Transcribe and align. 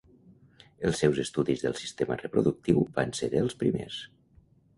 Els 0.87 1.01
seus 1.03 1.19
estudis 1.23 1.61
del 1.65 1.75
sistema 1.81 2.17
reproductiu 2.23 2.81
van 2.97 3.15
ser 3.21 3.31
dels 3.37 3.59
primers. 3.61 4.01